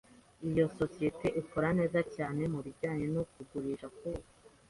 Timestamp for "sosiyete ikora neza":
0.79-1.99